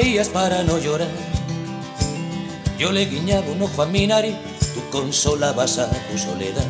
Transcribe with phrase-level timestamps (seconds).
[0.00, 1.10] Reías para no llorar.
[2.78, 4.36] Yo le guiñaba un ojo a mi nariz,
[4.74, 6.64] tú consolabas a tu soledad.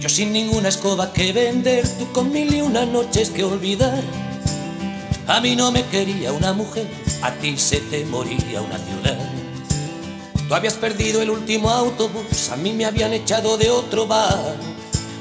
[0.00, 4.00] Yo sin ninguna escoba que vender, tú con mil y una noches que olvidar.
[5.26, 6.86] A mí no me quería una mujer,
[7.22, 9.18] a ti se te moría una ciudad.
[10.46, 14.54] Tú habías perdido el último autobús, a mí me habían echado de otro bar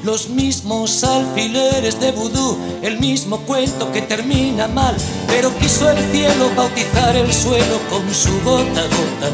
[0.08, 4.96] los mismos alfileres de vudú, el mismo cuento que termina mal,
[5.28, 9.30] pero quiso el cielo bautizar el suelo con su gota gota.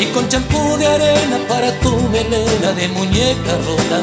[0.00, 4.00] Y con champú de arena para tu melena de muñeca rota.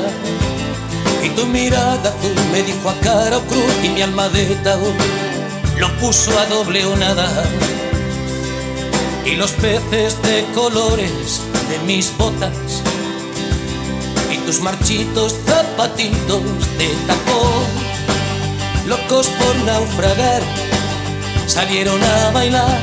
[1.21, 4.57] Y tu mirada azul me dijo a cara o cruz y mi alma de
[5.77, 6.95] lo puso a doble o.
[9.25, 12.81] Y los peces de colores de mis botas
[14.47, 16.41] tus marchitos zapatitos
[16.77, 17.65] de tacón,
[18.87, 20.41] locos por naufragar,
[21.47, 22.81] salieron a bailar.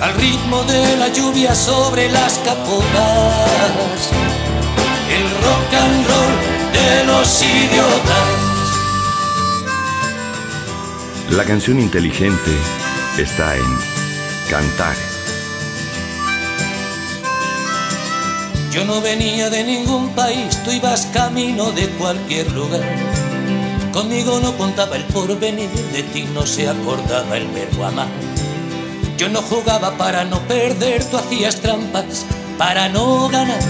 [0.00, 4.10] Al ritmo de la lluvia sobre las capotas,
[5.10, 6.34] el rock and roll
[6.72, 8.28] de los idiotas.
[11.28, 12.52] La canción inteligente
[13.18, 13.78] está en
[14.48, 15.15] Cantar
[18.76, 22.82] Yo no venía de ningún país, tú ibas camino de cualquier lugar.
[23.90, 28.08] Conmigo no contaba el porvenir, de ti no se acordaba el verbo amar.
[29.16, 32.26] Yo no jugaba para no perder, tú hacías trampas
[32.58, 33.62] para no ganar.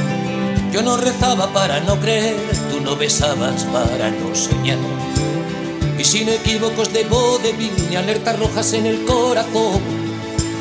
[0.72, 2.34] Yo no rezaba para no creer,
[2.72, 4.78] tú no besabas para no soñar.
[5.96, 10.05] Y sin equívocos de vodevil ni alertas rojas en el corazón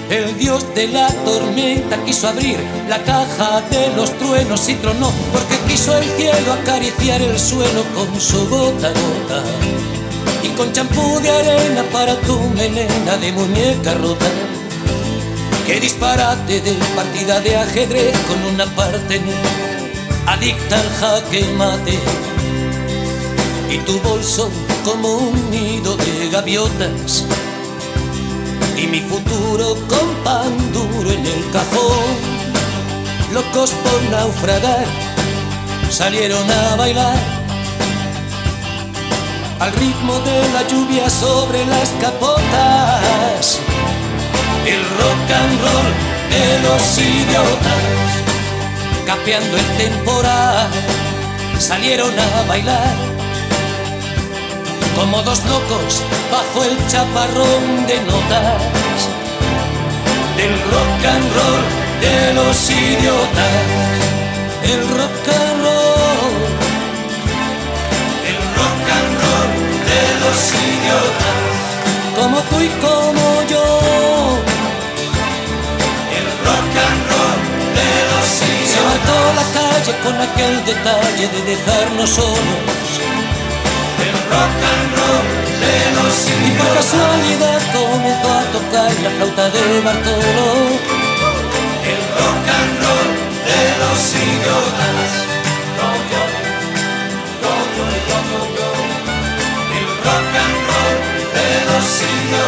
[0.10, 5.58] el dios de la tormenta quiso abrir la caja de los truenos y tronó, porque
[5.68, 9.44] quiso el cielo acariciar el suelo con su gota gota.
[10.44, 14.26] Y con champú de arena para tu melena de muñeca rota.
[15.66, 19.20] Que disparate de partida de ajedrez con una parte
[20.28, 22.00] adicta al jaque mate.
[23.72, 24.52] Y tu bolso
[24.84, 27.26] como un nido de gaviotas
[28.78, 32.16] y mi futuro con pan duro en el cajón.
[33.34, 34.86] Locos por naufragar,
[35.90, 37.18] salieron a bailar
[39.60, 43.60] al ritmo de la lluvia sobre las capotas.
[44.66, 45.94] El rock and roll
[46.30, 48.12] de los idiotas,
[49.06, 50.70] capeando el temporal,
[51.60, 53.25] salieron a bailar
[54.96, 56.02] como dos locos
[56.32, 59.10] bajo el chaparrón de notas
[60.38, 61.64] del rock and roll
[62.02, 63.56] de los idiotas.
[64.64, 66.36] El rock and roll,
[68.32, 69.52] el rock and roll
[69.92, 71.40] de los idiotas,
[72.20, 73.66] como tú y como yo.
[76.18, 77.42] El rock and roll
[77.80, 78.74] de los idiotas.
[78.74, 82.95] Se mató la calle con aquel detalle de dejarnos solos
[84.32, 85.26] rock and roll
[85.62, 90.50] de los Y por casualidad comenzó a tocar la flauta de Bartolo.
[91.92, 93.10] El rock and roll
[93.50, 95.12] de los idiotas.
[99.78, 100.98] El rock and roll
[101.36, 102.45] de los idiotas.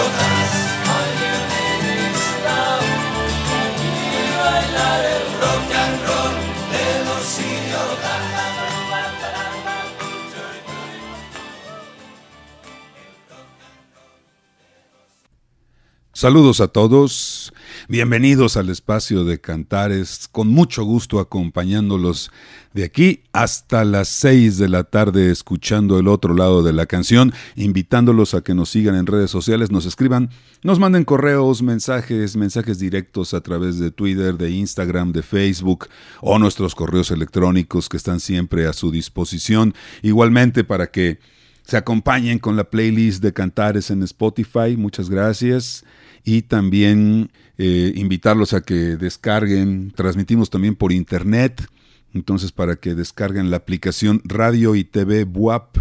[16.17, 17.53] Saludos a todos.
[17.87, 22.31] Bienvenidos al espacio de Cantares, con mucho gusto acompañándolos
[22.73, 27.33] de aquí hasta las 6 de la tarde, escuchando el otro lado de la canción,
[27.55, 30.31] invitándolos a que nos sigan en redes sociales, nos escriban,
[30.63, 35.87] nos manden correos, mensajes, mensajes directos a través de Twitter, de Instagram, de Facebook
[36.21, 39.75] o nuestros correos electrónicos que están siempre a su disposición.
[40.01, 41.19] Igualmente para que
[41.61, 44.75] se acompañen con la playlist de Cantares en Spotify.
[44.75, 45.85] Muchas gracias
[46.27, 51.65] y también eh, invitarlos a que descarguen, transmitimos también por internet,
[52.13, 55.77] entonces para que descarguen la aplicación Radio y TV WAP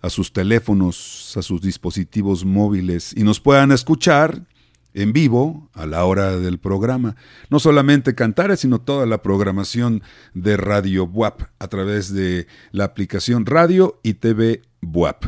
[0.00, 4.46] a sus teléfonos, a sus dispositivos móviles y nos puedan escuchar
[4.94, 7.16] en vivo a la hora del programa.
[7.50, 10.02] No solamente Cantares, sino toda la programación
[10.32, 15.26] de Radio WAP a través de la aplicación Radio y TV WAP.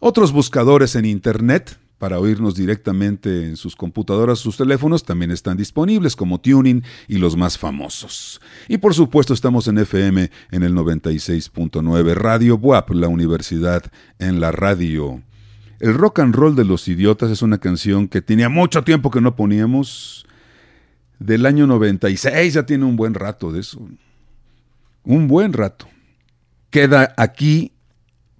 [0.00, 6.16] Otros buscadores en Internet para oírnos directamente en sus computadoras, sus teléfonos, también están disponibles
[6.16, 8.40] como Tuning y los más famosos.
[8.66, 13.84] Y por supuesto estamos en FM en el 96.9 Radio WAP, la universidad
[14.18, 15.22] en la radio.
[15.78, 19.20] El rock and roll de los idiotas es una canción que tenía mucho tiempo que
[19.20, 20.26] no poníamos.
[21.20, 23.80] Del año 96, ya tiene un buen rato de eso.
[25.04, 25.86] Un buen rato.
[26.70, 27.70] Queda aquí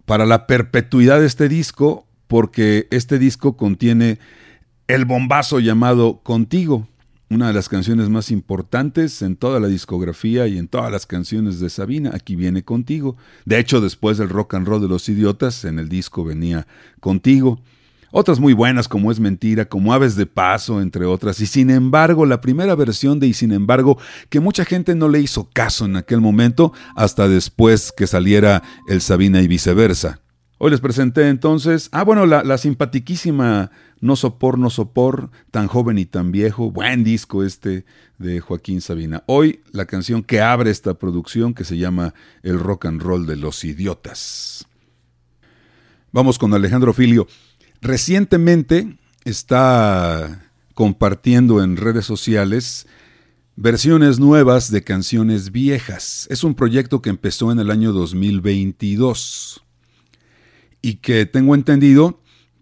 [0.04, 4.18] para la perpetuidad de este disco porque este disco contiene
[4.88, 6.88] el bombazo llamado Contigo,
[7.28, 11.60] una de las canciones más importantes en toda la discografía y en todas las canciones
[11.60, 12.12] de Sabina.
[12.14, 13.18] Aquí viene Contigo.
[13.44, 16.66] De hecho, después del rock and roll de los idiotas, en el disco venía
[17.00, 17.60] Contigo.
[18.12, 21.38] Otras muy buenas como Es Mentira, como Aves de Paso, entre otras.
[21.42, 23.98] Y sin embargo, la primera versión de Y sin embargo,
[24.30, 29.02] que mucha gente no le hizo caso en aquel momento, hasta después que saliera el
[29.02, 30.21] Sabina y viceversa.
[30.64, 35.98] Hoy les presenté entonces, ah, bueno, la, la simpatiquísima No Sopor, No Sopor, tan joven
[35.98, 37.84] y tan viejo, buen disco este
[38.18, 39.24] de Joaquín Sabina.
[39.26, 42.14] Hoy la canción que abre esta producción que se llama
[42.44, 44.68] El Rock and Roll de los Idiotas.
[46.12, 47.26] Vamos con Alejandro Filio.
[47.80, 52.86] Recientemente está compartiendo en redes sociales
[53.56, 56.28] versiones nuevas de canciones viejas.
[56.30, 59.64] Es un proyecto que empezó en el año 2022
[60.82, 62.20] y que tengo entendido,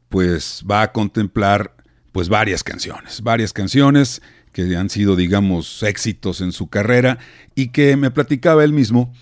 [0.08, 1.74] pues va a contemplar
[2.12, 4.20] pues varias canciones, varias canciones
[4.52, 7.18] que han sido, digamos, éxitos en su carrera
[7.54, 9.12] y que me platicaba él mismo,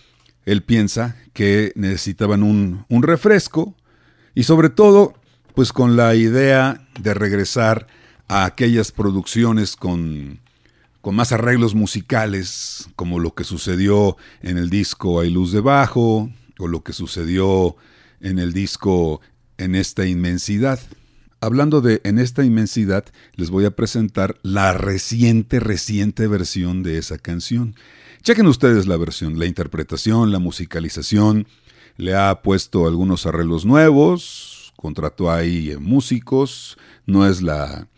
[0.47, 3.75] él piensa que necesitaban un, un refresco
[4.35, 5.15] y sobre todo,
[5.55, 7.87] pues con la idea de regresar
[8.27, 10.41] a aquellas producciones con,
[11.01, 16.67] con más arreglos musicales, como lo que sucedió en el disco Hay Luz Debajo, o
[16.67, 17.77] lo que sucedió
[18.21, 19.21] en el disco
[19.57, 20.79] En esta inmensidad.
[21.41, 23.05] Hablando de En esta inmensidad,
[23.35, 27.75] les voy a presentar la reciente, reciente versión de esa canción.
[28.23, 31.47] Chequen ustedes la versión, la interpretación, la musicalización.
[31.97, 36.77] Le ha puesto algunos arreglos nuevos, contrató ahí músicos,
[37.07, 37.89] no es la,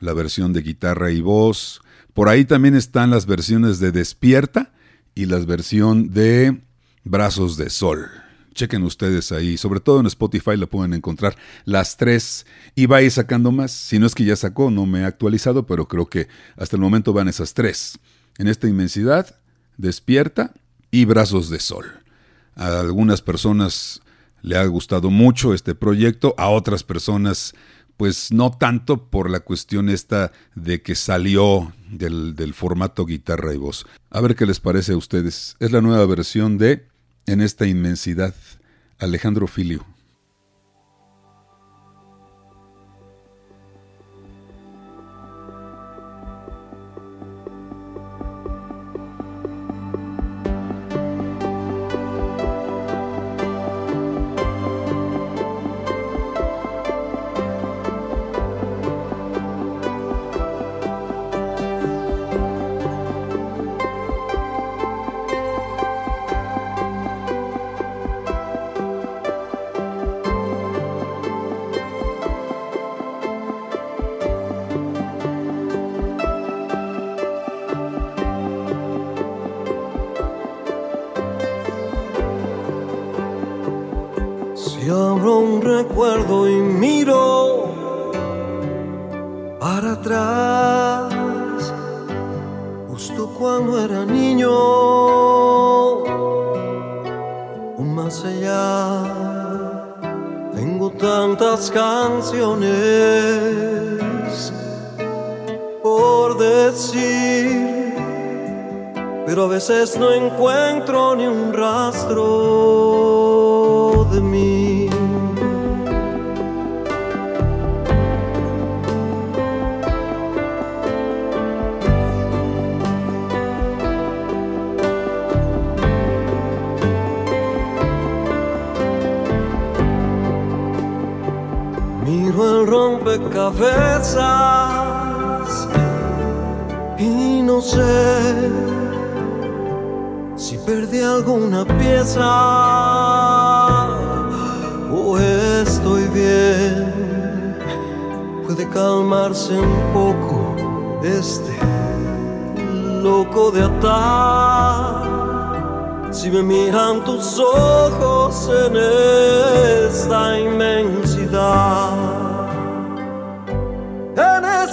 [0.00, 1.80] la versión de guitarra y voz.
[2.14, 4.72] Por ahí también están las versiones de Despierta
[5.14, 6.62] y la versión de
[7.04, 8.08] Brazos de Sol.
[8.56, 11.36] Chequen ustedes ahí, sobre todo en Spotify la pueden encontrar
[11.66, 13.70] las tres y va a ir sacando más.
[13.70, 16.26] Si no es que ya sacó, no me he actualizado, pero creo que
[16.56, 17.98] hasta el momento van esas tres.
[18.38, 19.36] En esta inmensidad,
[19.76, 20.54] despierta
[20.90, 21.84] y brazos de sol.
[22.54, 24.00] A algunas personas
[24.40, 27.54] le ha gustado mucho este proyecto, a otras personas
[27.96, 33.58] pues no tanto por la cuestión esta de que salió del, del formato guitarra y
[33.58, 33.86] voz.
[34.10, 35.56] A ver qué les parece a ustedes.
[35.60, 36.86] Es la nueva versión de
[37.26, 38.34] en esta inmensidad,
[38.98, 39.95] Alejandro Filio.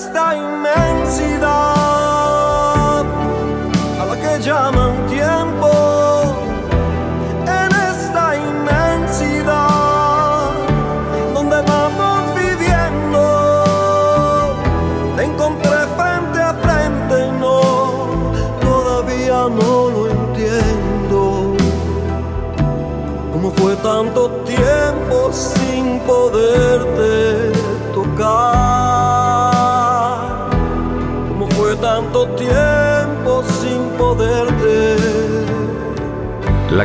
[0.04, 0.83] last time eh?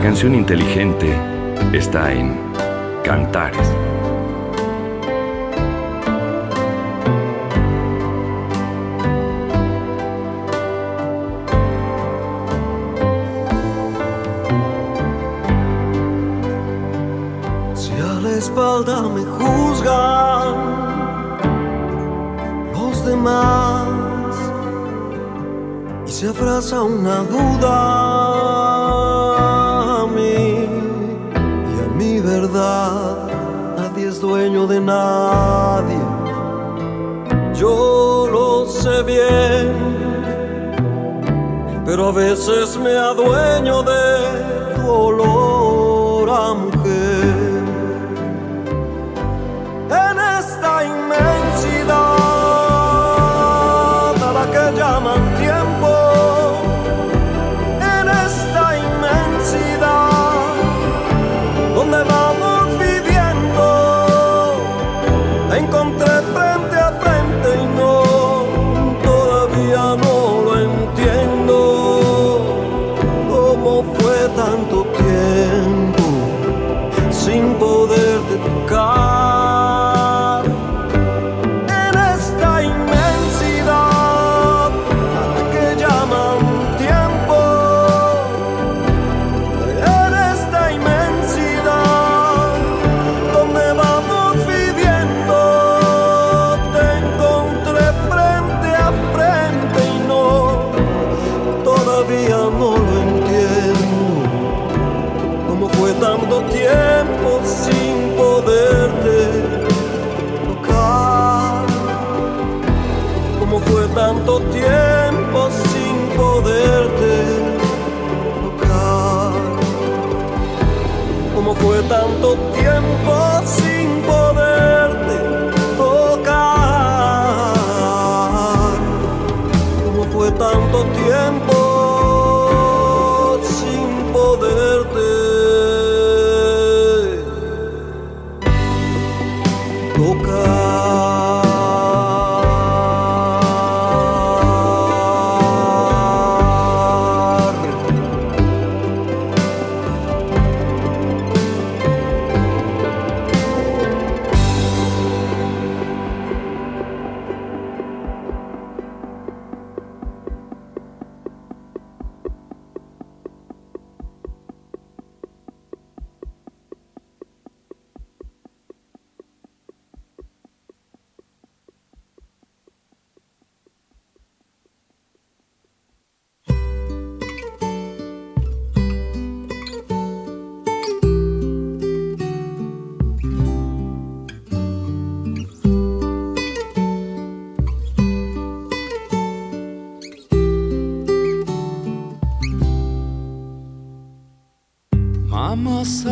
[0.09, 1.15] canción inteligente
[1.75, 2.35] está en
[3.05, 3.69] Cantares.
[17.75, 20.55] Si a la espalda me juzgan
[22.73, 24.35] los demás
[26.07, 28.38] y se abraza una duda
[32.28, 33.26] verdad,
[33.76, 36.00] nadie es dueño de nadie.
[37.54, 39.68] Yo lo sé bien,
[41.87, 46.77] pero a veces me adueño de tu olor a.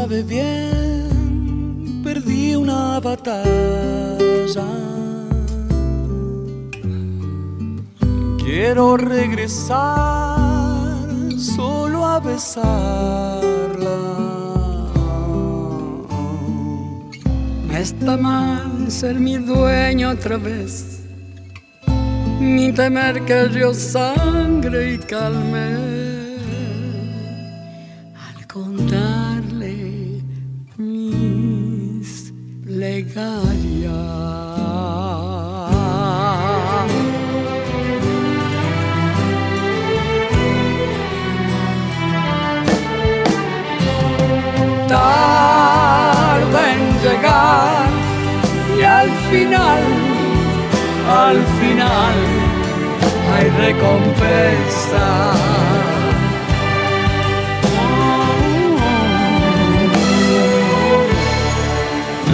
[0.06, 4.68] sabe bien, perdí una batalla.
[8.38, 9.76] Quiero regresar
[11.36, 12.68] solo a besarla.
[17.66, 21.00] No está mal ser mi dueño otra vez,
[22.38, 25.85] ni temer que río sangre y calme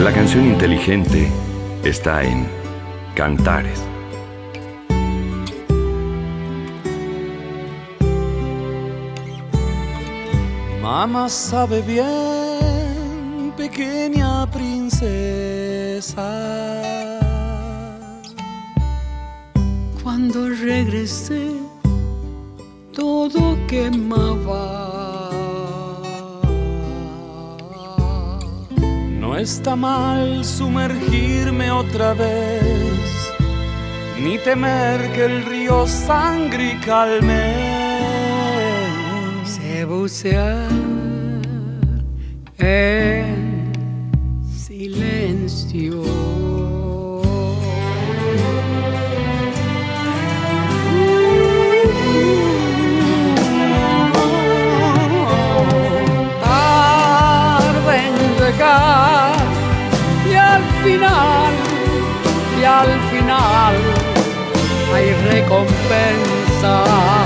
[0.03, 1.29] La canción inteligente
[1.85, 2.49] está en
[3.15, 3.81] Cantares.
[10.83, 15.01] Mamá sabe bien, pequeña princesa.
[20.03, 21.52] Cuando regresé,
[29.19, 33.33] No está mal sumergirme otra vez,
[34.23, 37.55] ni temer que el río sangre calme.
[39.47, 40.69] Se bucear
[42.59, 43.42] en
[65.53, 67.22] hay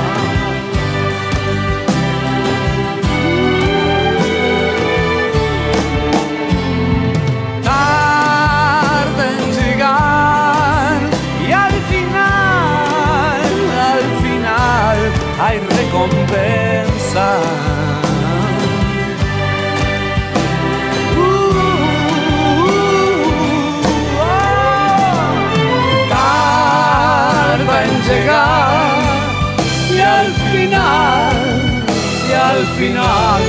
[32.78, 33.42] final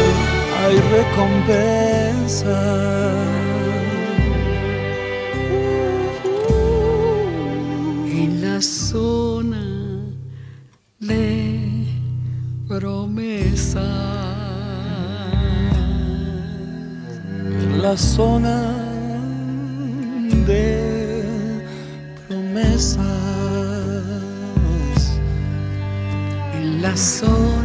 [0.59, 2.59] hay recompensa.
[8.09, 9.63] en la zona
[10.99, 11.85] de
[12.67, 13.87] promesa.
[17.81, 18.73] la zona
[20.47, 21.23] de
[22.27, 22.97] promesas.
[26.55, 27.56] En la zona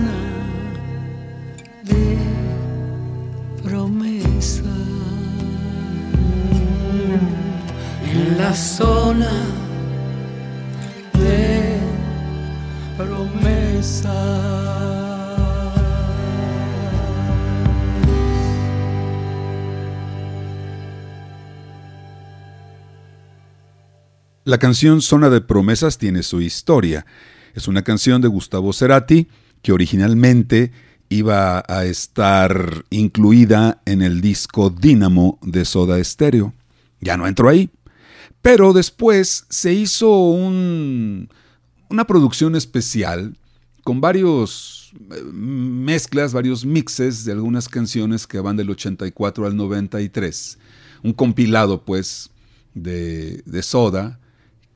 [24.45, 27.07] La canción Zona de Promesas tiene su historia.
[27.55, 29.29] Es una canción de Gustavo Cerati
[29.62, 30.73] que originalmente
[31.09, 36.55] iba a estar incluida en el disco Dínamo de Soda Stereo.
[37.01, 37.71] Ya no entró ahí.
[38.41, 41.29] Pero después se hizo un-
[41.92, 43.37] una producción especial
[43.85, 50.59] con varios eh, mezclas, varios mixes de algunas canciones que van del 84 al 93.
[51.02, 52.31] Un compilado, pues,
[52.74, 54.18] de, de Soda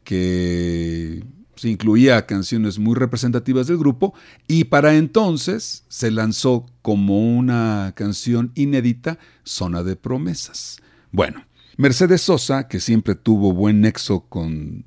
[0.04, 1.24] que
[1.56, 4.14] se incluía canciones muy representativas del grupo
[4.46, 10.76] y para entonces se lanzó como una canción inédita Zona de Promesas.
[11.10, 11.46] Bueno,
[11.78, 14.84] Mercedes Sosa, que siempre tuvo buen nexo con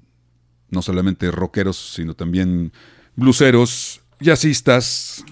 [0.71, 2.71] no solamente rockeros, sino también
[3.15, 5.23] bluseros, jazzistas,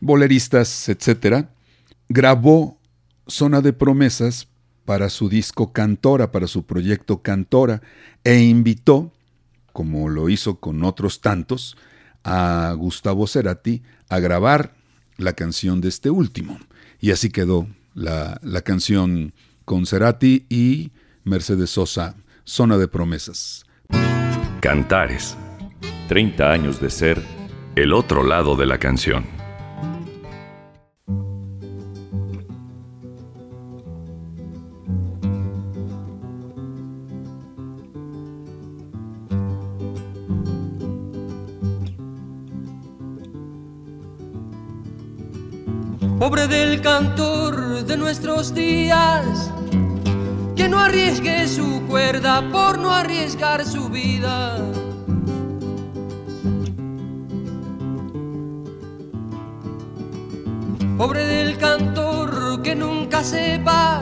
[0.00, 1.46] boleristas, etc.,
[2.08, 2.78] grabó
[3.26, 4.48] Zona de Promesas
[4.84, 7.82] para su disco Cantora, para su proyecto Cantora,
[8.22, 9.12] e invitó,
[9.72, 11.76] como lo hizo con otros tantos,
[12.22, 14.74] a Gustavo Cerati a grabar
[15.16, 16.58] la canción de este último.
[17.00, 19.32] Y así quedó la, la canción
[19.64, 20.92] con Cerati y
[21.24, 23.64] Mercedes Sosa, Zona de Promesas.
[24.64, 25.36] Cantares.
[26.08, 27.20] 30 años de ser
[27.76, 29.26] el otro lado de la canción.
[46.18, 49.52] Pobre del cantor de nuestros días
[50.56, 54.58] que no arriesgue su cuerda por no arriesgar su vida.
[60.96, 64.00] Pobre del cantor que nunca sepa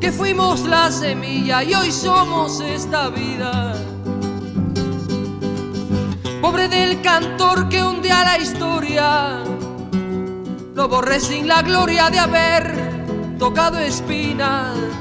[0.00, 3.74] que fuimos la semilla y hoy somos esta vida.
[6.42, 9.38] Pobre del cantor que un día la historia
[10.74, 14.93] lo borré sin la gloria de haber tocado espinas.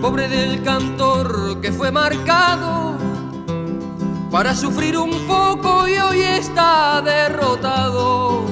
[0.00, 2.96] Pobre del cantor que fue marcado
[4.30, 8.44] para sufrir un poco y hoy está derrotado.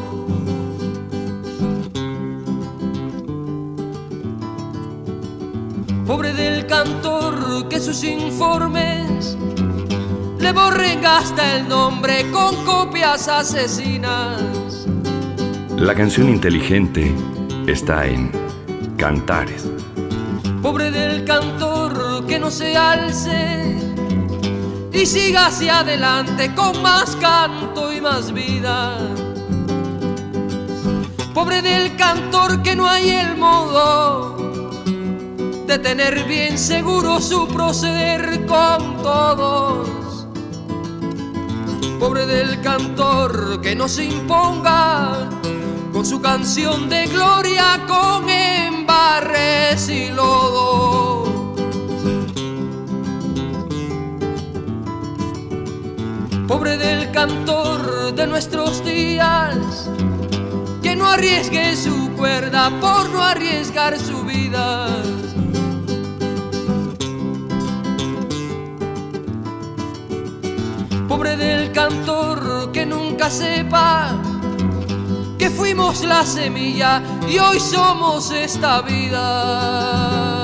[6.06, 9.36] Pobre del cantor que sus informes
[10.40, 14.86] le borren hasta el nombre con copias asesinas.
[15.76, 17.14] La canción inteligente
[17.66, 18.32] está en
[18.96, 19.75] Cantares.
[22.36, 23.78] Que no se alce
[24.92, 28.98] y siga hacia adelante con más canto y más vida.
[31.32, 34.36] Pobre del cantor que no hay el modo
[35.66, 40.26] de tener bien seguro su proceder con todos.
[41.98, 45.30] Pobre del cantor que no se imponga
[45.90, 51.15] con su canción de gloria con embarres y lodo.
[56.46, 59.90] Pobre del cantor de nuestros días,
[60.80, 64.86] que no arriesgue su cuerda por no arriesgar su vida.
[71.08, 74.14] Pobre del cantor que nunca sepa
[75.38, 80.35] que fuimos la semilla y hoy somos esta vida.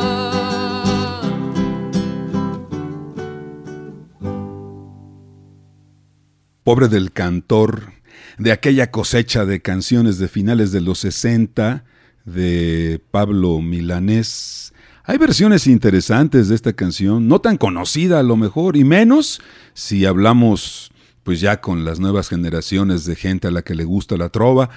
[6.65, 7.93] Pobre del cantor
[8.39, 11.85] de aquella cosecha de canciones de finales de los 60
[12.25, 14.73] de Pablo Milanés.
[15.03, 19.41] Hay versiones interesantes de esta canción, no tan conocida a lo mejor, y menos
[19.75, 20.93] si hablamos
[21.25, 24.71] pues ya con las nuevas generaciones de gente a la que le gusta la trova,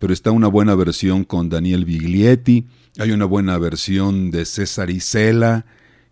[0.00, 2.66] pero está una buena versión con Daniel Biglietti,
[2.98, 5.66] hay una buena versión de César Isela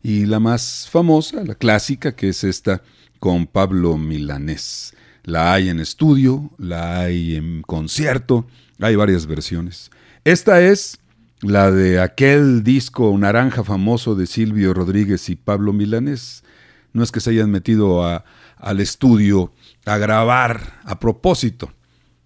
[0.05, 2.83] y la más famosa, la clásica, que es esta
[3.19, 4.93] con Pablo Milanés.
[5.27, 8.47] La hay en estudio, la hay en concierto,
[8.79, 9.91] hay varias versiones.
[10.23, 11.01] Esta es
[11.41, 16.45] la de aquel disco naranja famoso de Silvio Rodríguez y Pablo Milanés.
[16.93, 19.53] No es que se hayan metido al estudio
[19.85, 21.73] a grabar a propósito.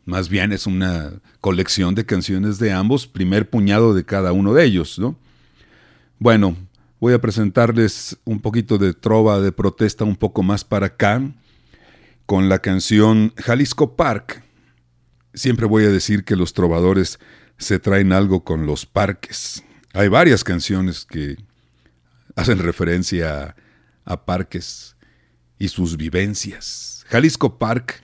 [0.04, 1.10] Más bien es una
[1.40, 5.16] colección de canciones de ambos, primer puñado de cada uno de ellos, ¿no?
[6.18, 6.54] Bueno,
[7.00, 11.22] voy a presentarles un poquito de trova de protesta un poco más para acá,
[12.30, 14.44] con la canción Jalisco Park.
[15.34, 17.18] Siempre voy a decir que los trovadores
[17.58, 19.64] se traen algo con los parques.
[19.94, 21.38] Hay varias canciones que
[22.36, 23.56] hacen referencia
[24.04, 24.94] a, a parques
[25.58, 27.04] y sus vivencias.
[27.08, 28.00] Jalisco Park,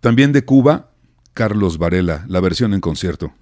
[0.00, 0.92] también de Cuba,
[1.34, 3.34] Carlos Varela, la versión en concierto.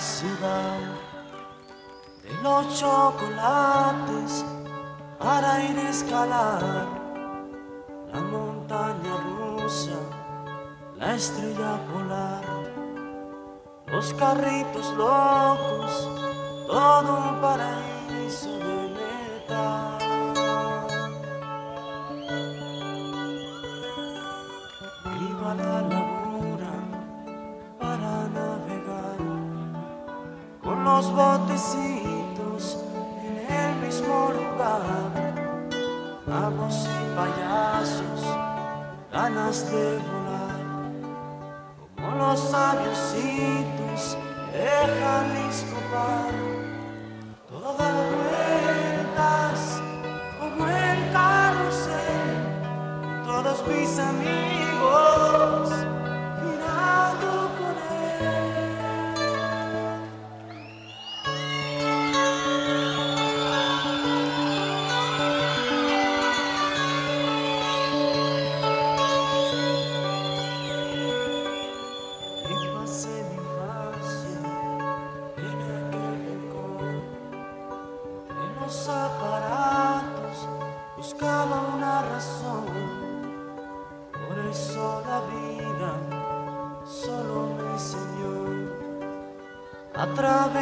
[0.00, 0.78] ciudad
[2.22, 4.44] de los chocolates
[5.18, 6.86] para ir a escalar
[8.10, 9.98] la montaña rusa,
[10.96, 12.44] la estrella polar,
[13.88, 15.49] los carritos los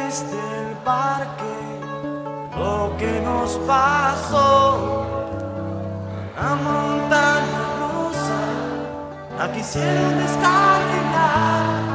[0.09, 1.55] desde el parque
[2.57, 5.05] lo que nos pasó.
[6.35, 8.41] La montaña rusa
[9.37, 11.88] la quisieron descarrilar.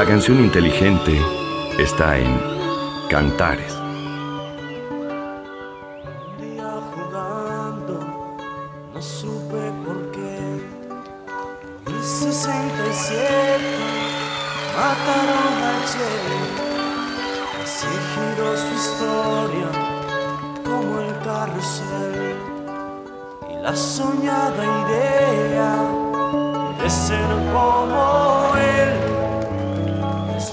[0.00, 1.20] La canción inteligente
[1.78, 2.40] está en
[3.10, 3.79] Cantares.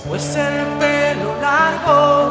[0.07, 2.26] Pues el pelo largo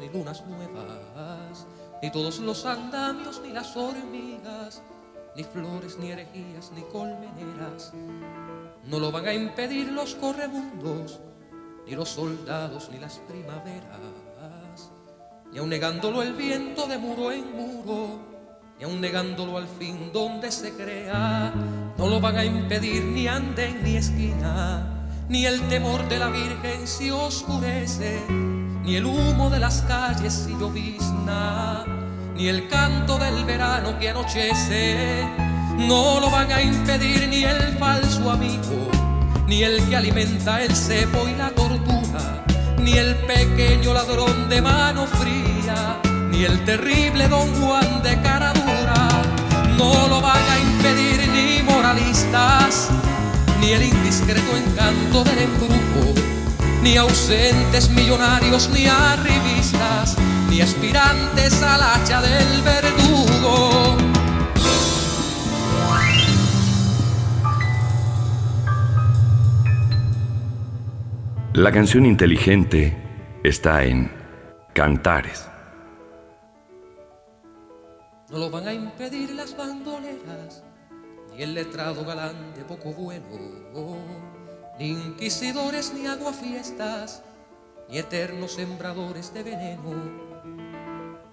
[0.00, 1.66] ni lunas nuevas,
[2.02, 4.82] ni todos los andamios, ni las hormigas,
[5.36, 7.92] ni flores, ni herejías, ni colmeneras.
[8.84, 11.20] No lo van a impedir los corremundos,
[11.86, 14.90] ni los soldados, ni las primaveras,
[15.52, 18.18] ni aun negándolo el viento de muro en muro,
[18.78, 21.52] ni aun negándolo al fin donde se crea,
[21.96, 24.94] no lo van a impedir ni anden ni esquina
[25.28, 28.18] ni el temor de la Virgen si oscurece,
[28.88, 31.84] ni el humo de las calles si llovizna,
[32.34, 35.26] ni el canto del verano que anochece,
[35.76, 38.88] no lo van a impedir ni el falso amigo,
[39.46, 42.46] ni el que alimenta el cepo y la tortura,
[42.78, 49.08] ni el pequeño ladrón de mano fría, ni el terrible don Juan de cara dura,
[49.76, 52.88] no lo van a impedir ni moralistas
[53.60, 56.37] ni el indiscreto encanto del embrujo,
[56.82, 60.16] ni ausentes millonarios, ni arribistas,
[60.50, 63.96] ni aspirantes al hacha del verdugo.
[71.54, 72.96] La canción inteligente
[73.42, 74.10] está en
[74.74, 75.48] Cantares.
[78.30, 80.62] No lo van a impedir las bandoleras
[81.34, 83.24] ni el letrado galán de poco vuelo,
[84.78, 87.22] ni inquisidores ni aguafiestas,
[87.88, 89.90] ni eternos sembradores de veneno.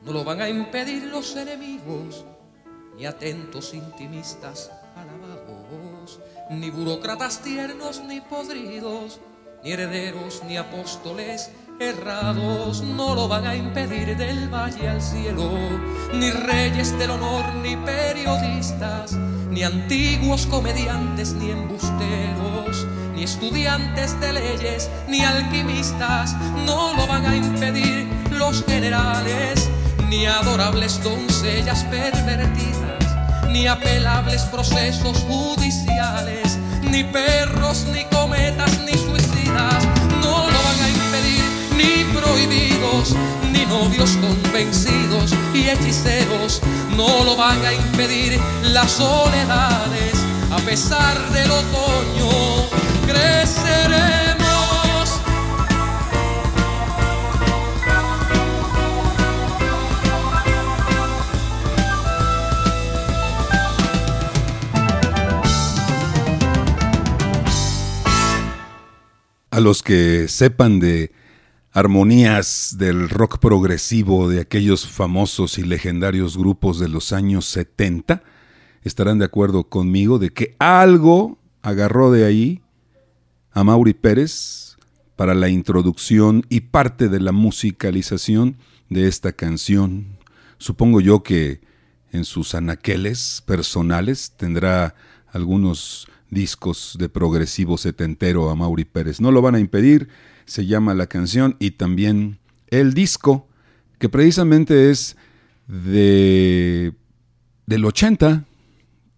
[0.01, 2.25] No lo van a impedir los enemigos,
[2.97, 9.19] ni atentos intimistas alabados, ni burócratas tiernos ni podridos,
[9.63, 15.51] ni herederos ni apóstoles errados no lo van a impedir del valle al cielo,
[16.13, 19.13] ni reyes del honor, ni periodistas,
[19.49, 27.35] ni antiguos comediantes, ni embusteros, ni estudiantes de leyes, ni alquimistas, no lo van a
[27.35, 29.69] impedir los generales,
[30.09, 33.03] ni adorables doncellas pervertidas,
[33.49, 39.85] ni apelables procesos judiciales, ni perros, ni cometas, ni suicidas,
[40.21, 41.43] no lo van a impedir
[41.77, 43.15] ni prohibidos,
[43.51, 46.61] ni novios convencidos y hechiceros
[46.95, 50.13] no lo van a impedir las soledades.
[50.51, 52.69] A pesar del otoño,
[69.55, 71.13] A los que sepan de
[71.71, 78.21] armonías del rock progresivo de aquellos famosos y legendarios grupos de los años 70,
[78.83, 82.64] estarán de acuerdo conmigo de que algo agarró de ahí
[83.55, 84.75] a Mauri Pérez
[85.15, 88.57] para la introducción y parte de la musicalización
[88.89, 90.17] de esta canción.
[90.57, 91.61] Supongo yo que
[92.11, 94.93] en sus anaqueles personales tendrá
[95.31, 99.21] algunos discos de progresivo setentero a Mauri Pérez.
[99.21, 100.09] No lo van a impedir,
[100.43, 103.47] se llama la canción y también el disco,
[103.99, 105.15] que precisamente es
[105.67, 106.93] de
[107.67, 108.43] del 80,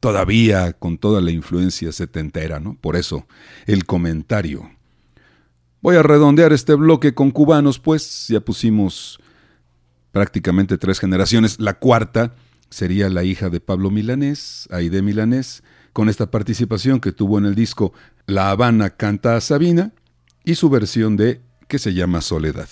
[0.08, 2.78] todavía con toda la influencia setentera, ¿no?
[2.80, 3.28] Por eso,
[3.65, 4.72] el comentario.
[5.82, 9.20] Voy a redondear este bloque con cubanos, pues ya pusimos
[10.13, 11.60] prácticamente tres generaciones.
[11.60, 12.34] La cuarta
[12.70, 17.56] sería la hija de Pablo Milanés, Aide Milanés, con esta participación que tuvo en el
[17.56, 17.91] disco
[18.28, 19.91] La Habana canta a Sabina,
[20.46, 22.70] y su versión de que se llama Soledad.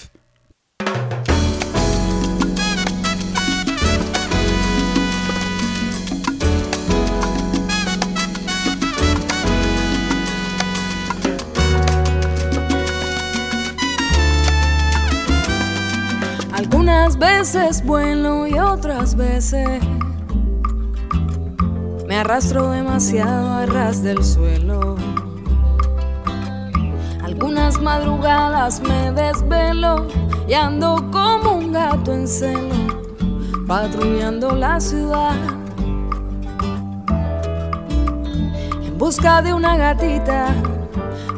[17.06, 19.80] Algunas veces vuelo y otras veces
[22.08, 24.96] me arrastro demasiado a ras del suelo.
[27.24, 30.08] Algunas madrugadas me desvelo
[30.48, 32.74] y ando como un gato en celo,
[33.68, 35.36] patrullando la ciudad.
[38.84, 40.48] En busca de una gatita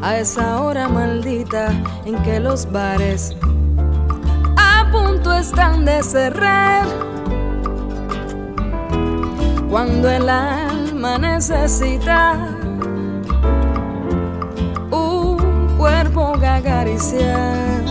[0.00, 1.68] a esa hora maldita
[2.06, 3.36] en que los bares
[5.18, 6.86] a punto están de cerrar.
[9.68, 12.54] Cuando el alma necesita
[15.76, 17.84] cuerpo que acariciar.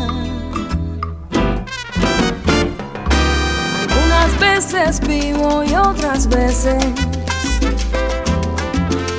[3.81, 6.83] Algunas veces vivo y otras veces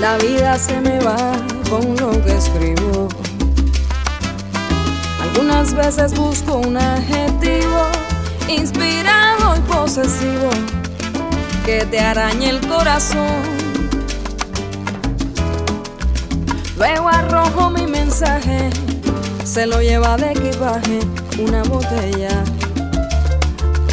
[0.01, 1.33] la vida se me va
[1.71, 3.18] con lo que escribo.
[5.39, 7.87] Algunas veces busco un adjetivo
[8.49, 10.51] inspirado y posesivo
[11.65, 13.45] que te arañe el corazón.
[16.77, 18.69] Luego arrojo mi mensaje,
[19.45, 20.99] se lo lleva de equipaje
[21.39, 22.43] una botella.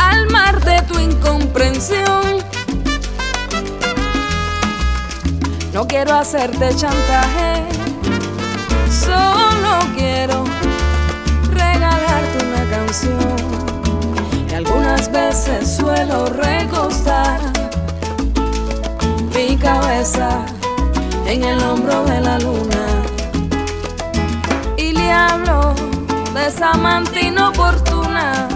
[0.02, 2.44] Al mar de tu incomprensión,
[5.76, 7.66] no quiero hacerte chantaje,
[8.90, 10.55] solo quiero
[12.96, 13.36] canción.
[14.50, 17.40] Y algunas veces suelo recostar
[19.34, 20.46] mi cabeza
[21.26, 22.86] en el hombro de la luna
[24.78, 25.74] y le hablo
[26.34, 28.48] de esa amante inoportuna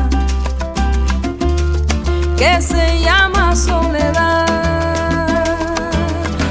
[2.38, 4.46] que se llama soledad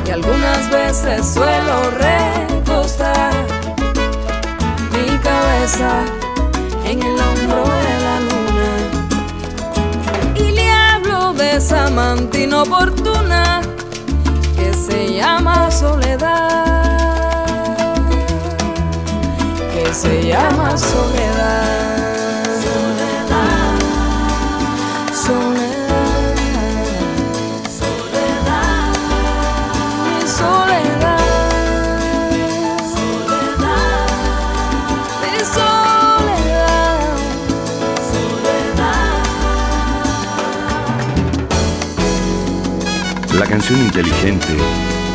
[0.07, 3.33] y algunas veces suelo recostar
[4.93, 6.18] mi cabeza
[11.57, 13.61] esa amante inoportuna
[14.57, 16.27] que se llama soledad,
[19.73, 20.77] que se llama.
[20.77, 22.18] Soledad,
[43.49, 44.47] canción inteligente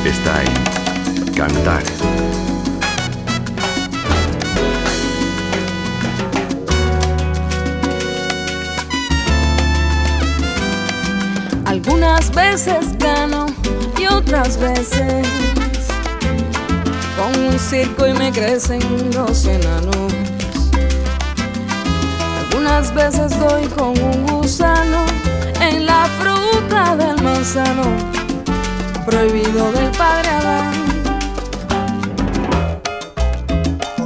[0.06, 1.84] está en Cantar.
[11.66, 13.46] Algunas veces gano
[14.00, 15.28] y otras veces
[17.18, 18.82] con un circo y me crecen
[19.14, 20.14] los enanos.
[22.40, 25.06] Algunas veces doy con un gusano
[25.62, 28.13] en la fruta del manzano
[29.06, 30.72] prohibido del padre Adán.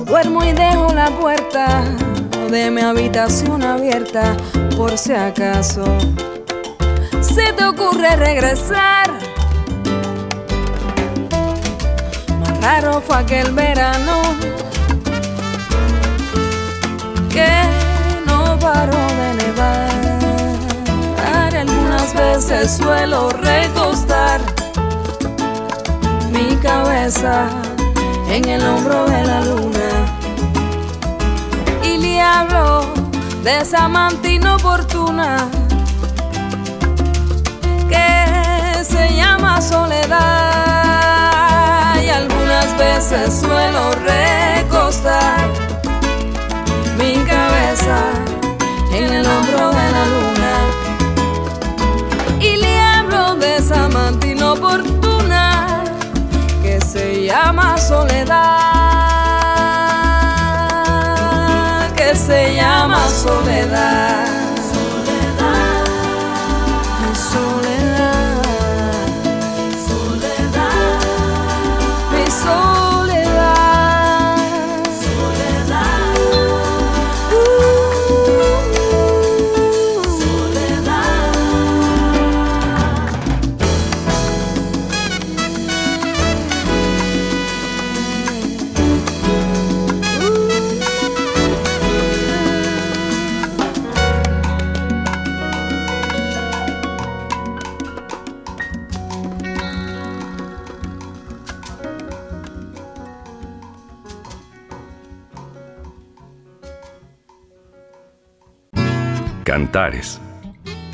[0.06, 1.84] Duermo y dejo la puerta
[2.50, 4.36] de mi habitación abierta
[4.76, 5.84] por si acaso
[7.22, 9.12] se te ocurre regresar.
[12.40, 14.22] Más raro fue aquel verano
[17.30, 17.50] que
[18.26, 19.98] no paró de nevar.
[21.58, 24.40] Algunas veces suelo recostar
[26.68, 27.48] cabeza
[28.30, 29.90] en el hombro de la luna.
[31.82, 32.86] Y le hablo
[33.44, 35.38] de esa amante inoportuna
[37.92, 40.47] que se llama soledad
[57.80, 58.58] soledad
[61.96, 64.28] que se llama soledad.
[67.14, 67.67] Soledad,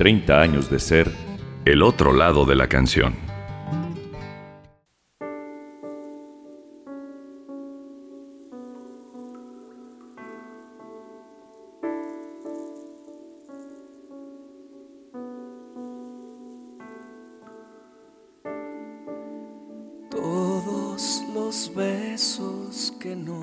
[0.03, 1.09] 30 años de ser
[1.63, 3.15] el otro lado de la canción.
[20.11, 23.39] Todos los besos que no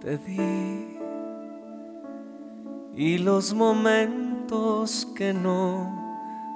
[0.00, 0.96] te di
[2.94, 4.33] y los momentos
[5.16, 5.90] que no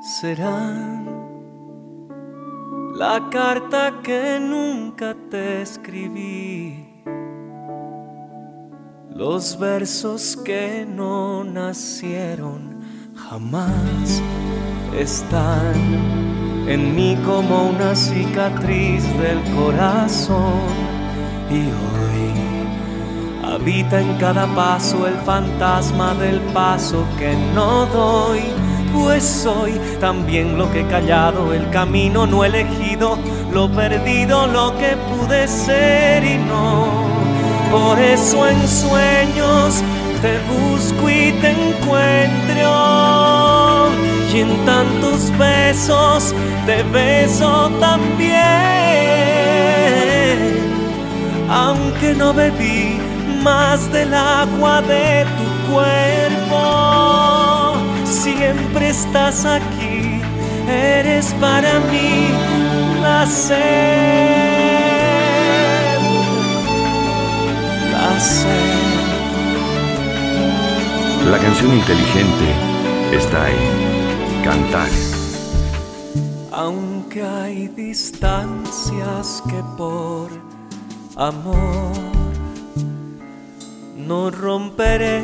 [0.00, 1.06] serán.
[2.94, 7.02] La carta que nunca te escribí.
[9.10, 12.80] Los versos que no nacieron
[13.14, 14.22] jamás
[14.96, 15.74] están
[16.68, 20.70] en mí como una cicatriz del corazón.
[21.50, 22.57] Y hoy
[23.50, 28.42] Habita en cada paso el fantasma del paso que no doy,
[28.92, 33.18] pues soy también lo que he callado, el camino no elegido,
[33.50, 37.08] lo perdido, lo que pude ser y no.
[37.70, 39.82] Por eso en sueños
[40.20, 42.70] te busco y te encuentro,
[44.32, 46.34] y en tantos besos
[46.66, 48.38] te beso también,
[51.48, 52.87] aunque no bebí
[53.42, 56.58] más del agua de tu cuerpo.
[58.04, 60.20] Siempre estás aquí,
[60.68, 62.28] eres para mí
[63.02, 63.58] la sed.
[67.92, 68.78] La sed.
[71.30, 72.54] La canción inteligente
[73.12, 73.88] está en
[74.42, 74.88] Cantar.
[76.52, 80.30] Aunque hay distancias que por
[81.16, 82.17] amor
[84.08, 85.22] no romperé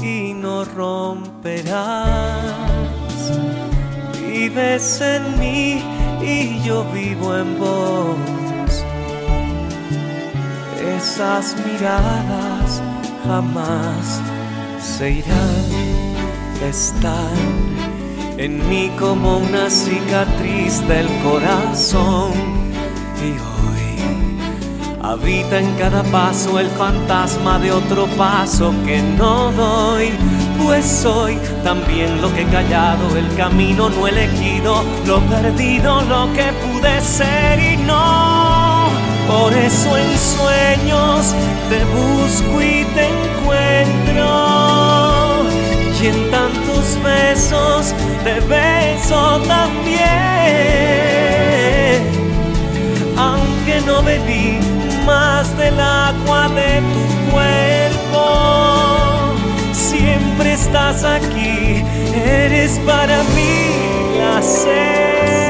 [0.00, 1.74] y no romperás.
[4.22, 5.82] Vives en mí
[6.22, 8.84] y yo vivo en vos.
[10.96, 12.80] Esas miradas
[13.26, 14.20] jamás
[14.80, 15.64] se irán,
[16.62, 17.36] están
[18.36, 22.30] en mí como una cicatriz del corazón.
[23.20, 23.47] Y
[25.08, 30.10] Habita en cada paso el fantasma de otro paso que no doy.
[30.62, 36.52] Pues soy también lo que he callado, el camino no elegido, lo perdido, lo que
[36.52, 38.90] pude ser y no.
[39.26, 41.34] Por eso en sueños
[41.70, 44.28] te busco y te encuentro.
[46.02, 47.94] Y en tantos besos
[48.24, 49.98] te beso también.
[53.16, 54.77] Aunque no bebí
[55.08, 57.02] más del agua de tu
[57.32, 58.24] cuerpo.
[59.72, 61.82] Siempre estás aquí,
[62.14, 63.56] eres para mí
[64.20, 65.44] la sed,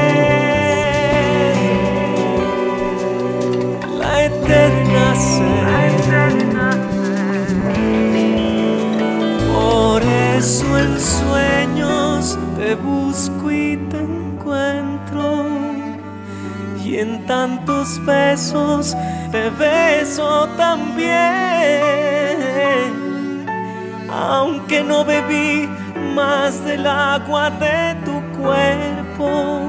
[4.01, 5.59] la eterna sed.
[9.53, 10.01] Por
[10.37, 14.28] eso en sueños te busco y te.
[16.89, 18.97] Y en tantos besos
[19.31, 21.05] te beso también,
[24.11, 25.69] aunque no bebí
[26.15, 29.61] más del agua de tu cuerpo.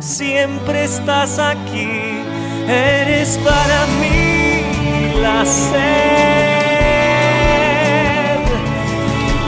[0.00, 2.24] Siempre estás aquí,
[2.66, 4.62] eres para mí
[5.20, 5.76] la sed,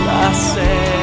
[0.04, 0.97] la sed.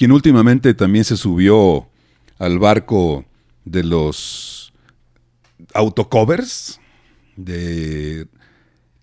[0.00, 1.86] Quien últimamente también se subió
[2.38, 3.26] al barco
[3.66, 4.72] de los
[5.74, 6.80] autocovers,
[7.36, 8.26] de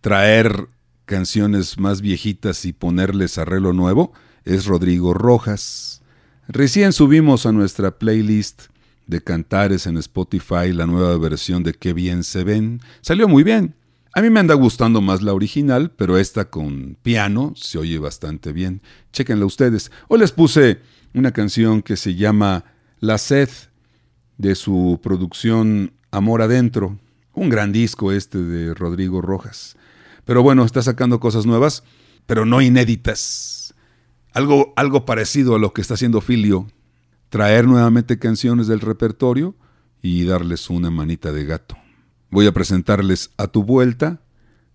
[0.02, 0.70] traer
[1.06, 4.12] canciones más viejitas y ponerles arreglo nuevo,
[4.44, 6.02] es Rodrigo Rojas.
[6.48, 8.64] Recién subimos a nuestra playlist
[9.06, 12.82] de cantares en Spotify la nueva versión de Qué bien se ven.
[13.02, 13.76] Salió muy bien.
[14.18, 18.52] A mí me anda gustando más la original, pero esta con piano se oye bastante
[18.52, 18.82] bien.
[19.14, 19.92] Chequenla ustedes.
[20.08, 20.82] Hoy les puse
[21.14, 22.64] una canción que se llama
[23.00, 23.48] La sed
[24.40, 26.98] de su producción Amor Adentro.
[27.34, 29.78] Un gran disco este de Rodrigo Rojas.
[30.26, 31.84] Pero bueno, está sacando cosas nuevas,
[32.26, 33.76] pero no inéditas.
[34.34, 36.66] Algo, algo parecido a lo que está haciendo Filio.
[37.30, 39.54] Traer nuevamente canciones del repertorio
[40.02, 41.78] y darles una manita de gato.
[42.30, 44.22] Voy a presentarles a tu vuelta.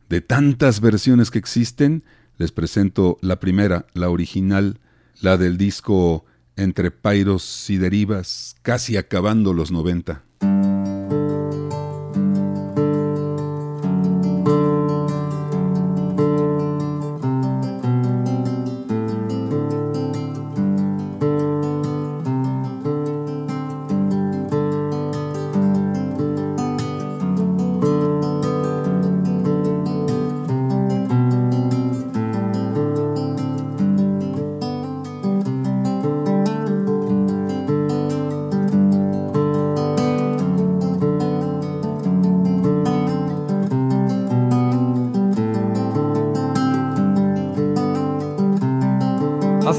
[0.08, 2.04] De tantas versiones que existen,
[2.38, 4.78] les presento la primera, la original,
[5.20, 6.24] la del disco
[6.56, 10.22] Entre Pairos y Derivas, casi acabando los 90.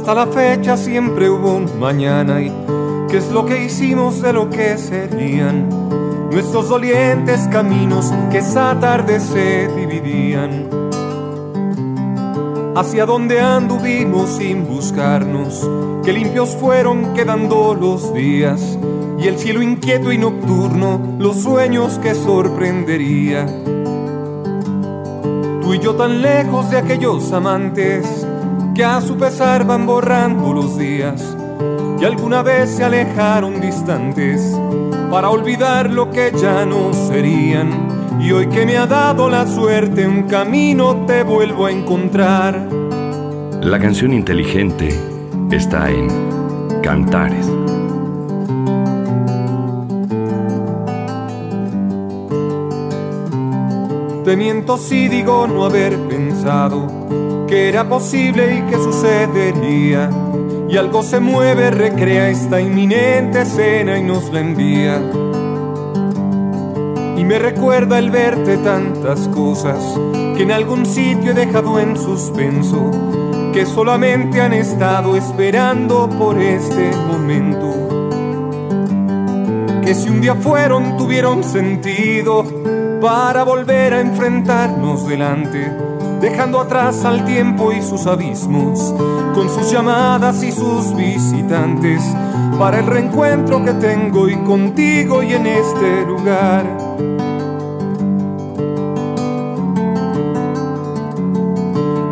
[0.03, 2.51] Hasta la fecha siempre hubo un mañana y
[3.09, 5.69] qué es lo que hicimos de lo que serían
[6.29, 10.67] nuestros dolientes caminos que esa tarde se dividían.
[12.75, 15.65] Hacia donde anduvimos sin buscarnos,
[16.03, 18.77] que limpios fueron quedando los días
[19.17, 23.45] y el cielo inquieto y nocturno, los sueños que sorprendería.
[25.61, 28.22] Tú y yo tan lejos de aquellos amantes
[28.73, 31.37] que a su pesar van borrando los días
[31.99, 34.59] y alguna vez se alejaron distantes
[35.11, 37.87] para olvidar lo que ya no serían.
[38.19, 42.67] Y hoy que me ha dado la suerte un camino te vuelvo a encontrar.
[43.61, 44.89] La canción inteligente
[45.51, 46.07] está en
[46.81, 47.47] Cantares.
[54.25, 56.87] Te miento si digo no haber pensado
[57.53, 60.09] que era posible y que sucedería.
[60.67, 64.99] Y algo se mueve, recrea esta inminente escena y nos la envía.
[67.15, 69.77] Y me recuerda el verte tantas cosas
[70.35, 72.89] que en algún sitio he dejado en suspenso,
[73.53, 77.69] que solamente han estado esperando por este momento.
[79.85, 82.45] Que si un día fueron, tuvieron sentido
[82.99, 85.92] para volver a enfrentarnos delante,
[86.23, 88.95] dejando atrás al tiempo y sus abismos,
[89.35, 92.01] con sus llamadas y sus visitantes,
[92.57, 96.65] para el reencuentro que tengo y contigo y en este lugar.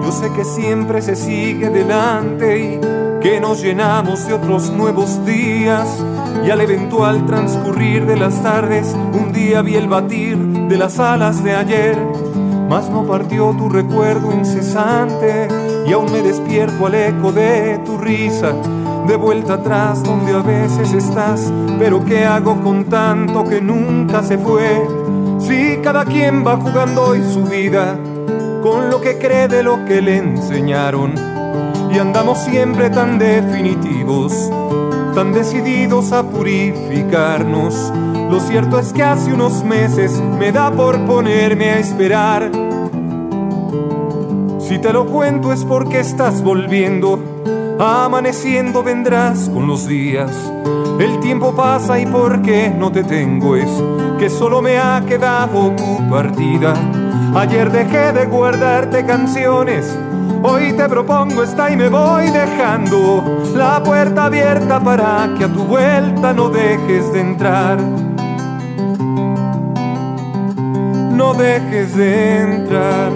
[0.04, 2.82] Yo sé que siempre se sigue delante y
[3.22, 5.88] que nos llenamos de otros nuevos días
[6.46, 11.42] y al eventual transcurrir de las tardes un día vi el batir de las alas
[11.46, 12.11] de ayer,
[12.72, 15.50] mas no partió tu recuerdo incesante
[15.86, 18.54] y aún me despierto al eco de tu risa,
[19.06, 24.38] de vuelta atrás donde a veces estás, pero ¿qué hago con tanto que nunca se
[24.38, 24.88] fue?
[25.38, 28.00] Si cada quien va jugando hoy su vida
[28.64, 31.14] con lo que cree de lo que le enseñaron
[31.94, 34.50] y andamos siempre tan definitivos
[35.14, 37.92] tan decididos a purificarnos.
[38.32, 42.50] Lo cierto es que hace unos meses me da por ponerme a esperar.
[44.58, 47.20] Si te lo cuento es porque estás volviendo,
[47.78, 50.32] amaneciendo vendrás con los días.
[50.98, 53.70] El tiempo pasa y porque no te tengo es
[54.18, 56.74] que solo me ha quedado tu partida.
[57.36, 59.94] Ayer dejé de guardarte canciones
[60.44, 63.24] Hoy te propongo esta y me voy dejando
[63.56, 67.78] la puerta abierta para que a tu vuelta no dejes de entrar.
[71.32, 73.12] No dejes de entrar.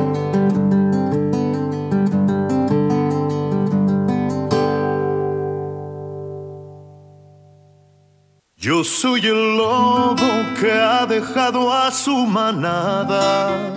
[8.56, 10.16] Yo soy el lobo
[10.58, 13.74] que ha dejado a su manada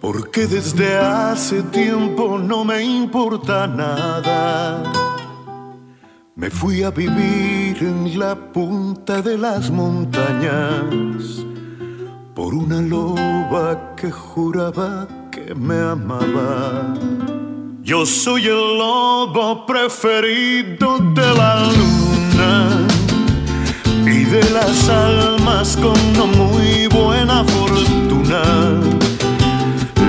[0.00, 4.82] porque desde hace tiempo no me importa nada.
[6.34, 11.49] Me fui a vivir en la punta de las montañas
[12.40, 16.94] por una loba que juraba que me amaba.
[17.82, 20.88] Yo soy el lobo preferido
[21.18, 22.52] de la luna
[24.06, 28.42] y de las almas con no muy buena fortuna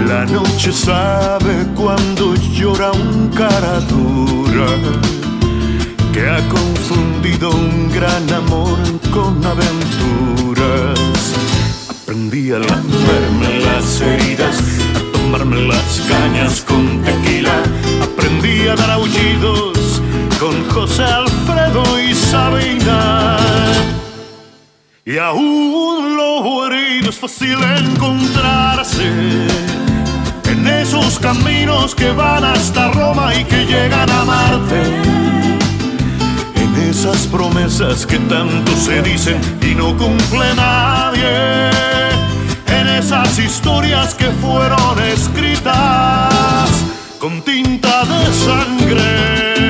[0.07, 4.71] la noche sabe cuando llora un cara dura
[6.13, 8.79] que ha confundido un gran amor
[9.15, 11.00] con aventuras.
[12.31, 14.57] Aprendí a lamberme las heridas,
[14.95, 17.51] a tomarme las cañas con tequila.
[18.01, 20.01] Aprendí a dar aullidos
[20.39, 23.35] con José Alfredo y Sabina.
[25.03, 29.11] Y aún lo herido es fácil encontrarse
[30.45, 35.20] en esos caminos que van hasta Roma y que llegan a Marte.
[36.91, 41.69] Esas promesas que tanto se dicen y no cumple nadie.
[42.67, 46.69] En esas historias que fueron escritas
[47.17, 49.60] con tinta de sangre.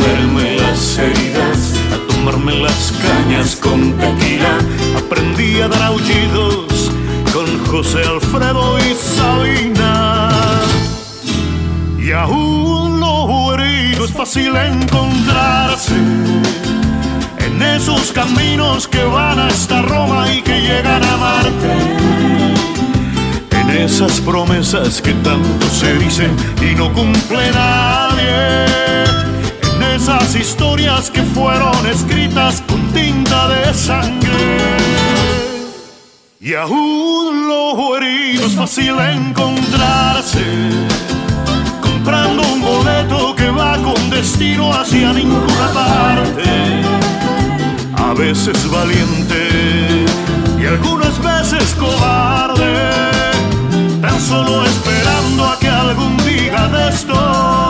[0.00, 4.58] Comerme las heridas, a tomarme las cañas con tequila.
[4.96, 6.90] Aprendí a dar aullidos
[7.32, 10.30] con José Alfredo y Sabina.
[11.98, 15.94] Y aún lo herido es fácil encontrarse
[17.38, 21.72] en esos caminos que van hasta Roma y que llegan a Marte.
[23.60, 28.70] En esas promesas que tanto se dicen y no cumple nadie.
[30.02, 34.66] Esas historias que fueron escritas con tinta de sangre.
[36.40, 40.42] Y aún lo herido es fácil encontrarse
[41.82, 46.44] comprando un boleto que va con destino hacia ninguna parte
[47.98, 50.06] a veces valiente
[50.58, 52.90] y algunas veces cobarde,
[54.00, 57.69] tan solo esperando a que algún día de estos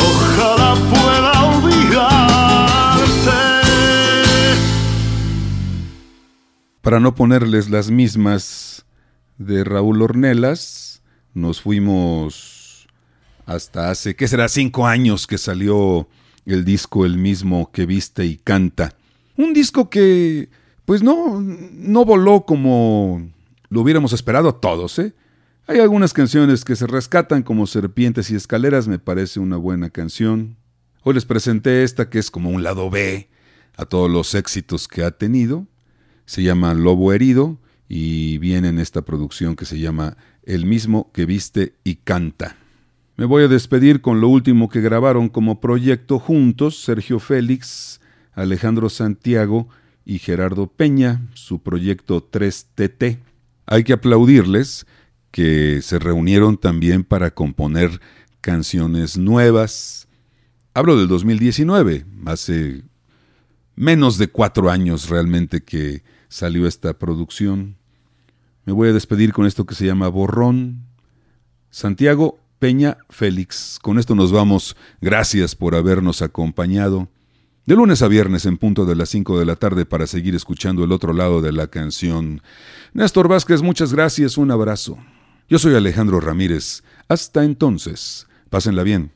[0.00, 1.28] Ojalá pueda.
[6.88, 8.86] Para no ponerles las mismas
[9.36, 11.02] de Raúl Ornelas,
[11.34, 12.88] nos fuimos
[13.44, 14.48] hasta hace, ¿qué será?
[14.48, 16.08] Cinco años que salió
[16.46, 18.94] el disco El mismo que viste y canta.
[19.36, 20.48] Un disco que,
[20.88, 23.30] pues no, no voló como
[23.68, 25.12] lo hubiéramos esperado todos, ¿eh?
[25.66, 30.56] Hay algunas canciones que se rescatan como Serpientes y Escaleras, me parece una buena canción.
[31.02, 33.28] Hoy les presenté esta que es como un lado B
[33.76, 35.66] a todos los éxitos que ha tenido.
[36.24, 41.26] Se llama Lobo Herido y viene en esta producción que se llama El mismo que
[41.26, 42.56] viste y canta.
[43.18, 48.00] Me voy a despedir con lo último que grabaron como proyecto juntos Sergio Félix,
[48.32, 49.68] Alejandro Santiago
[50.08, 53.18] y Gerardo Peña, su proyecto 3TT.
[53.66, 54.86] Hay que aplaudirles
[55.30, 58.00] que se reunieron también para componer
[58.40, 60.08] canciones nuevas.
[60.72, 62.84] Hablo del 2019, hace
[63.76, 67.76] menos de cuatro años realmente que salió esta producción.
[68.64, 70.86] Me voy a despedir con esto que se llama Borrón.
[71.68, 73.78] Santiago, Peña Félix.
[73.82, 74.74] Con esto nos vamos.
[75.02, 77.10] Gracias por habernos acompañado.
[77.68, 80.84] De lunes a viernes en punto de las 5 de la tarde para seguir escuchando
[80.84, 82.40] el otro lado de la canción.
[82.94, 84.96] Néstor Vázquez, muchas gracias, un abrazo.
[85.50, 86.82] Yo soy Alejandro Ramírez.
[87.08, 89.12] Hasta entonces, pásenla bien.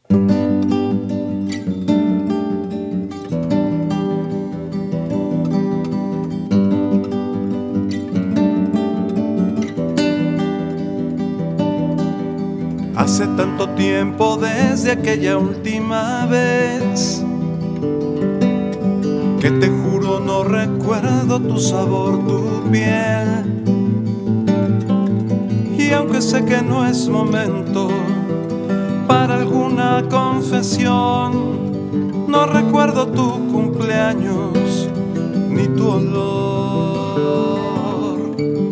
[12.96, 17.24] Hace tanto tiempo desde aquella última vez
[19.42, 23.64] que te juro no recuerdo tu sabor, tu piel.
[25.76, 27.88] Y aunque sé que no es momento
[29.08, 31.32] para alguna confesión,
[32.28, 34.88] no recuerdo tu cumpleaños
[35.48, 37.00] ni tu olor.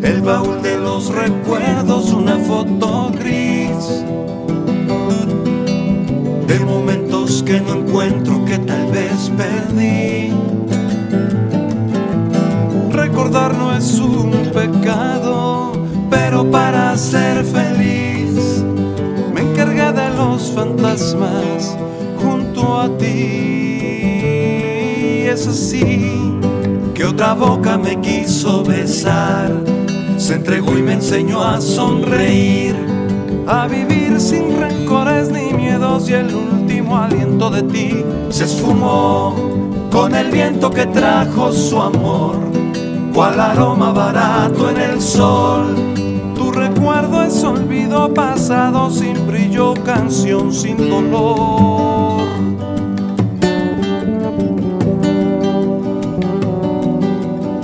[0.05, 4.05] El baúl de los recuerdos, una foto gris
[6.47, 6.61] de
[7.43, 10.33] que no encuentro que tal vez perdí.
[12.91, 15.73] Recordar no es un pecado,
[16.11, 18.65] pero para ser feliz
[19.33, 21.77] me encargué de los fantasmas
[22.21, 23.07] junto a ti.
[25.29, 26.39] Es así
[26.95, 29.53] que otra boca me quiso besar,
[30.17, 32.75] se entregó y me enseñó a sonreír
[33.47, 36.31] a vivir sin rencores ni miedos y el
[36.91, 39.35] último aliento de ti se esfumó
[39.93, 42.37] con el viento que trajo su amor,
[43.15, 45.75] cual aroma barato en el sol.
[46.35, 52.23] Tu recuerdo es olvido pasado sin brillo, canción sin dolor.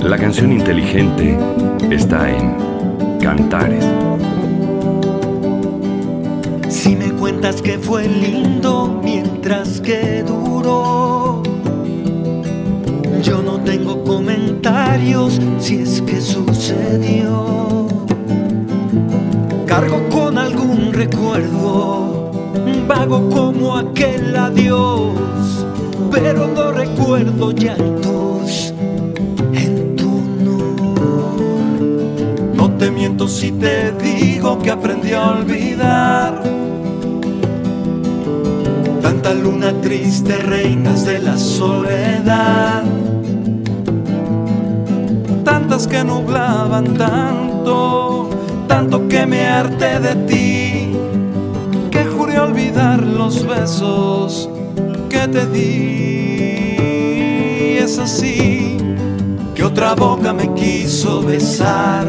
[0.02, 1.36] La canción inteligente
[1.90, 2.54] está en
[3.20, 3.84] Cantares.
[6.86, 11.42] Si me cuentas que fue lindo mientras que duró,
[13.24, 17.88] yo no tengo comentarios si es que sucedió.
[19.66, 22.30] Cargo con algún recuerdo,
[22.86, 25.66] vago como aquel adiós,
[26.12, 28.72] pero no recuerdo llantos
[29.54, 31.40] en tu honor.
[32.54, 36.55] No te miento si te digo que aprendí a olvidar.
[39.34, 42.84] Luna triste, reinas de la soledad.
[45.44, 47.46] Tantas que nublaban tanto
[48.76, 50.92] tanto que me harté de ti,
[51.90, 54.50] que juré olvidar los besos
[55.08, 56.76] que te di.
[57.78, 58.76] Es así
[59.54, 62.06] que otra boca me quiso besar,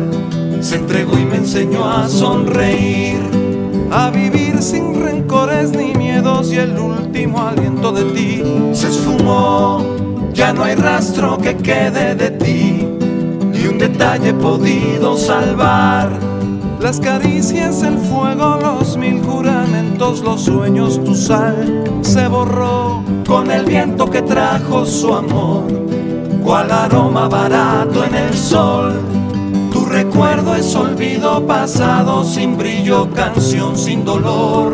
[0.60, 3.20] se entregó y me enseñó a sonreír,
[3.92, 5.97] a vivir sin rencores ni
[6.52, 9.82] y el último aliento de ti se esfumó.
[10.34, 12.86] Ya no hay rastro que quede de ti,
[13.54, 16.10] ni un detalle podido salvar
[16.80, 23.66] las caricias, el fuego, los mil juramentos, los sueños, tu sal se borró con el
[23.66, 25.64] viento que trajo su amor,
[26.44, 28.94] cual aroma barato en el sol.
[29.72, 34.74] Tu recuerdo es olvido pasado, sin brillo, canción sin dolor,